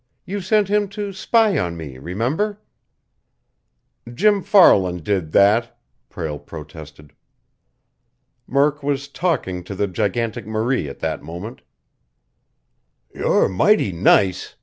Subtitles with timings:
[0.25, 2.59] You sent him to spy on me, remember."
[4.11, 5.77] "Jim Farland did that,"
[6.09, 7.13] Prale protested.
[8.47, 11.61] Murk was talking to the gigantic Marie at that moment.
[13.13, 14.55] "You're mighty nice!"